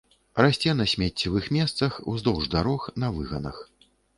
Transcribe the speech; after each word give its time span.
Расце 0.43 0.71
на 0.77 0.87
смеццевых 0.93 1.51
месцах, 1.57 2.01
уздоўж 2.15 2.51
дарог, 2.57 2.91
на 3.05 3.15
выганах. 3.19 3.65